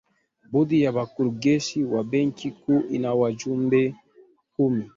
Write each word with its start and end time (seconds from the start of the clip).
bodi 0.51 0.77
ya 0.83 0.91
wakurugenzi 0.95 1.83
wa 1.83 2.03
benki 2.03 2.51
kuu 2.51 2.81
ina 2.81 3.13
wajumbe 3.13 3.95
kumi 4.55 4.85